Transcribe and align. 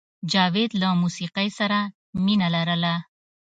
جاوید 0.31 0.71
له 0.81 0.87
موسیقۍ 1.01 1.49
سره 1.59 1.79
مینه 2.25 2.47
لرله 2.55 2.95